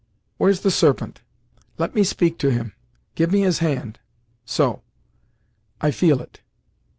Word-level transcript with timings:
"Where's 0.39 0.61
the 0.61 0.71
Serpent? 0.71 1.21
Let 1.77 1.93
me 1.93 2.03
speak 2.03 2.39
to 2.39 2.49
him; 2.49 2.73
give 3.13 3.31
me 3.31 3.41
his 3.41 3.59
hand; 3.59 3.99
so; 4.47 4.81
I 5.79 5.91
feel 5.91 6.19
it. 6.23 6.39